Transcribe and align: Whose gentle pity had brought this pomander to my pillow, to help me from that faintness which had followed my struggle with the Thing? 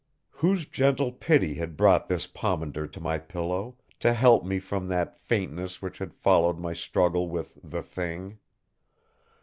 Whose 0.31 0.65
gentle 0.65 1.11
pity 1.11 1.53
had 1.53 1.77
brought 1.77 2.07
this 2.07 2.25
pomander 2.25 2.87
to 2.87 2.99
my 2.99 3.19
pillow, 3.19 3.77
to 3.99 4.13
help 4.15 4.43
me 4.43 4.57
from 4.57 4.87
that 4.87 5.15
faintness 5.15 5.79
which 5.79 5.99
had 5.99 6.15
followed 6.15 6.57
my 6.57 6.73
struggle 6.73 7.29
with 7.29 7.59
the 7.63 7.83
Thing? 7.83 8.39